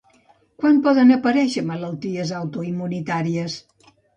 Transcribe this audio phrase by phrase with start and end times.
[0.61, 3.63] Quan poden aparèixer malalties autoimmunitàries?